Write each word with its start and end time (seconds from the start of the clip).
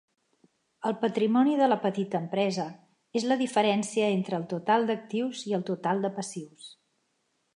El 0.89 0.93
patrimoni 1.01 1.51
de 1.59 1.67
la 1.67 1.77
petita 1.83 2.21
empresa 2.27 2.65
és 3.21 3.27
la 3.33 3.37
diferència 3.43 4.09
entre 4.15 4.39
el 4.39 4.49
total 4.55 4.89
d'actius 4.89 5.45
i 5.51 5.57
el 5.59 5.67
total 5.71 6.05
de 6.07 6.15
passius. 6.19 6.73